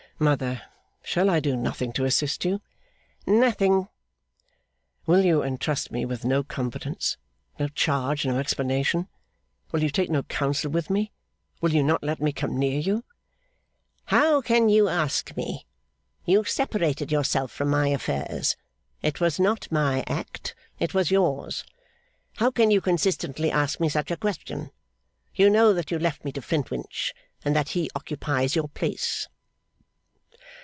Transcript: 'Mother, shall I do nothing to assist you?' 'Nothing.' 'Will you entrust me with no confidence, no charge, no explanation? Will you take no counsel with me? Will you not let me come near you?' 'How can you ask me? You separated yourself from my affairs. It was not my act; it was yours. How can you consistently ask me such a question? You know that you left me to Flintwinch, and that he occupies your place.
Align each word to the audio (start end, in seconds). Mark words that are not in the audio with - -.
'Mother, 0.23 0.61
shall 1.01 1.31
I 1.31 1.39
do 1.39 1.55
nothing 1.57 1.91
to 1.93 2.05
assist 2.05 2.45
you?' 2.45 2.61
'Nothing.' 3.25 3.87
'Will 5.07 5.25
you 5.25 5.41
entrust 5.41 5.89
me 5.91 6.05
with 6.05 6.23
no 6.25 6.43
confidence, 6.43 7.17
no 7.57 7.67
charge, 7.69 8.23
no 8.27 8.37
explanation? 8.37 9.07
Will 9.71 9.81
you 9.81 9.89
take 9.89 10.11
no 10.11 10.21
counsel 10.21 10.69
with 10.69 10.91
me? 10.91 11.11
Will 11.59 11.73
you 11.73 11.81
not 11.81 12.03
let 12.03 12.21
me 12.21 12.31
come 12.31 12.55
near 12.55 12.77
you?' 12.79 13.03
'How 14.05 14.41
can 14.41 14.69
you 14.69 14.87
ask 14.87 15.35
me? 15.35 15.65
You 16.23 16.43
separated 16.43 17.11
yourself 17.11 17.51
from 17.51 17.69
my 17.71 17.87
affairs. 17.87 18.55
It 19.01 19.19
was 19.21 19.39
not 19.39 19.71
my 19.71 20.03
act; 20.05 20.53
it 20.79 20.93
was 20.93 21.09
yours. 21.09 21.63
How 22.35 22.51
can 22.51 22.69
you 22.69 22.79
consistently 22.79 23.49
ask 23.49 23.79
me 23.79 23.89
such 23.89 24.11
a 24.11 24.17
question? 24.17 24.69
You 25.33 25.49
know 25.49 25.73
that 25.73 25.89
you 25.89 25.97
left 25.97 26.23
me 26.23 26.31
to 26.33 26.43
Flintwinch, 26.43 27.11
and 27.43 27.55
that 27.55 27.69
he 27.69 27.89
occupies 27.95 28.55
your 28.55 28.67
place. 28.69 29.27